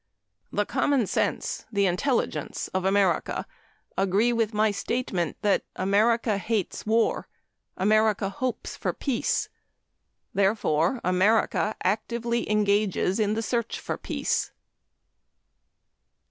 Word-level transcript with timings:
The 0.51 0.65
common 0.65 1.05
sense, 1.05 1.67
the 1.71 1.85
intelligence 1.85 2.69
of 2.69 2.85
America 2.85 3.45
agree 3.95 4.33
with 4.33 4.51
my 4.51 4.71
statement 4.71 5.37
that 5.43 5.63
"America 5.75 6.39
hates 6.39 6.87
war. 6.87 7.27
America 7.77 8.27
hopes 8.31 8.75
for 8.75 8.93
peace. 8.93 9.47
Therefore, 10.33 11.01
America 11.03 11.75
actively 11.83 12.49
engages 12.49 13.19
in 13.19 13.35
the 13.35 13.43
search 13.43 13.79
for 13.79 13.95
peace." 13.95 14.49